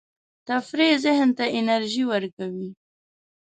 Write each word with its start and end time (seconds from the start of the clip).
تفریح 0.47 0.93
ذهن 1.05 1.29
ته 1.37 1.45
انرژي 1.59 2.03
ورکوي. 2.11 2.69